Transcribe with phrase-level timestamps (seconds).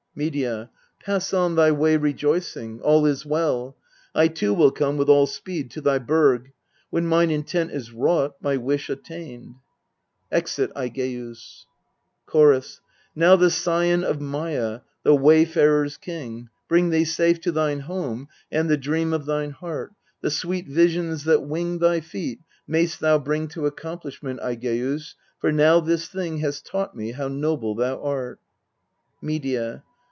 [0.13, 0.69] Medea.
[0.99, 3.77] Pass on thy way rejoicing: all is well.
[4.13, 6.51] I too will come with all speed to thy burg,
[6.89, 9.55] When mine intent is wrought, my wish attained..
[10.29, 11.65] [Exit AIGEUS.
[12.25, 12.81] Chorus.
[13.15, 18.69] Now the Scion of Maia, the Wayfarer's King, Bring thee safe to thine home, and
[18.69, 23.47] the dream of thine heart, The sweet visions that wing thy feet, mayst thou bring
[23.47, 28.41] To accomplishment, Aigeus, for now this thing Hath taught me how noble thou art.
[29.21, 29.83] Medea.